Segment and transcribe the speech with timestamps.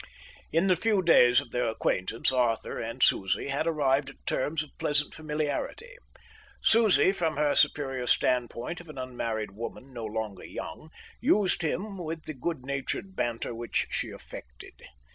[0.51, 4.75] In the few days of their acquaintance Arthur and Susie had arrived at terms of
[4.79, 5.95] pleasant familiarity.
[6.59, 12.23] Susie, from her superior standpoint of an unmarried woman no longer young, used him with
[12.23, 14.73] the good natured banter which she affected.